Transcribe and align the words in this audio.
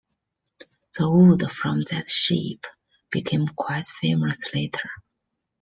The 0.97 1.07
wood 1.07 1.43
from 1.51 1.81
that 1.91 2.09
ship 2.09 2.65
became 3.11 3.45
quite 3.45 3.85
famous 3.85 4.51
later. 4.51 4.89